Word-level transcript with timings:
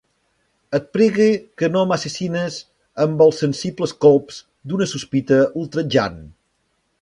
Et 0.77 0.85
pregue 0.95 1.27
que 1.61 1.67
no 1.75 1.83
m'assassines 1.91 2.57
amb 3.05 3.21
els 3.27 3.43
sensibles 3.45 3.93
colps 4.07 4.41
d'una 4.73 4.89
sospita 4.95 5.39
ultratjant. 5.65 6.19